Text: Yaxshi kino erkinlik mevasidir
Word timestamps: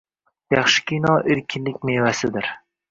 Yaxshi 0.53 0.81
kino 0.93 1.13
erkinlik 1.37 1.81
mevasidir 1.93 2.55